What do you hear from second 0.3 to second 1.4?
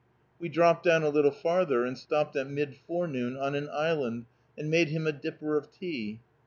We dropped down a little